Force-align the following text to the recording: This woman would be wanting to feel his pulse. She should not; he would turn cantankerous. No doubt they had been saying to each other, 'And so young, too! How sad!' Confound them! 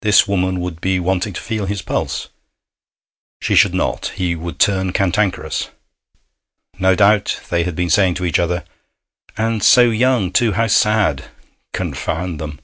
This 0.00 0.26
woman 0.26 0.60
would 0.60 0.80
be 0.80 0.98
wanting 0.98 1.34
to 1.34 1.40
feel 1.42 1.66
his 1.66 1.82
pulse. 1.82 2.28
She 3.42 3.54
should 3.54 3.74
not; 3.74 4.06
he 4.16 4.34
would 4.34 4.58
turn 4.58 4.90
cantankerous. 4.94 5.68
No 6.78 6.94
doubt 6.94 7.38
they 7.50 7.64
had 7.64 7.76
been 7.76 7.90
saying 7.90 8.14
to 8.14 8.24
each 8.24 8.38
other, 8.38 8.64
'And 9.36 9.62
so 9.62 9.82
young, 9.90 10.32
too! 10.32 10.52
How 10.52 10.66
sad!' 10.66 11.26
Confound 11.74 12.40
them! 12.40 12.58